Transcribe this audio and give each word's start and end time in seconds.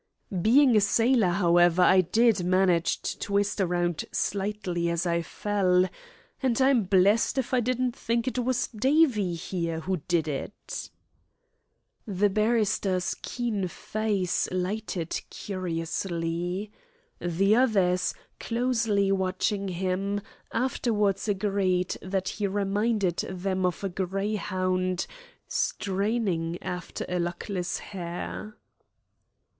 "Being 0.41 0.75
a 0.75 0.81
sailor, 0.81 1.29
however, 1.29 1.83
I 1.83 2.01
did 2.01 2.43
manage 2.43 3.03
to 3.03 3.19
twist 3.19 3.59
round 3.59 4.03
slightly 4.11 4.89
as 4.89 5.05
I 5.05 5.21
fell, 5.21 5.87
and 6.41 6.59
I'm 6.59 6.85
blessed 6.85 7.37
if 7.37 7.53
I 7.53 7.59
didn't 7.59 7.95
think 7.95 8.27
it 8.27 8.39
was 8.39 8.65
Davie 8.69 9.35
here 9.35 9.81
who 9.81 9.97
did 10.07 10.27
it." 10.27 10.89
The 12.07 12.31
barrister's 12.31 13.13
keen 13.21 13.67
face 13.67 14.49
lighted 14.51 15.21
curiously. 15.29 16.71
The 17.19 17.55
others, 17.57 18.15
closely 18.39 19.11
watching 19.11 19.67
him, 19.67 20.21
afterwards 20.51 21.27
agreed 21.27 21.95
that 22.01 22.27
he 22.27 22.47
reminded 22.47 23.17
them 23.17 23.67
of 23.67 23.83
a 23.83 23.89
greyhound 23.89 25.05
straining 25.47 26.57
after 26.63 27.05
a 27.07 27.19
luckless 27.19 27.77
hare. 27.77 28.57